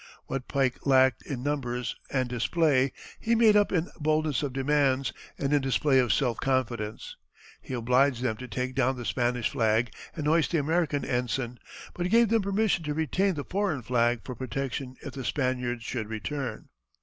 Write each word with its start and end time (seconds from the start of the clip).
What 0.25 0.47
Pike 0.47 0.83
lacked 0.87 1.21
in 1.27 1.43
numbers 1.43 1.95
and 2.09 2.27
display, 2.27 2.91
he 3.19 3.35
made 3.35 3.55
up 3.55 3.71
in 3.71 3.91
boldness 3.99 4.41
of 4.41 4.51
demands 4.51 5.13
and 5.37 5.53
in 5.53 5.61
display 5.61 5.99
of 5.99 6.11
self 6.11 6.37
confidence. 6.39 7.17
He 7.61 7.75
obliged 7.75 8.23
them 8.23 8.35
to 8.37 8.47
take 8.47 8.73
down 8.73 8.97
the 8.97 9.05
Spanish 9.05 9.51
flag 9.51 9.93
and 10.15 10.25
hoist 10.25 10.49
the 10.49 10.57
American 10.57 11.05
ensign, 11.05 11.59
but 11.93 12.09
gave 12.09 12.29
them 12.29 12.41
permission 12.41 12.83
to 12.85 12.95
retain 12.95 13.35
the 13.35 13.45
foreign 13.45 13.83
flag 13.83 14.21
for 14.23 14.33
protection 14.33 14.95
if 15.05 15.13
the 15.13 15.23
Spaniards 15.23 15.83
should 15.83 16.09
return. 16.09 16.69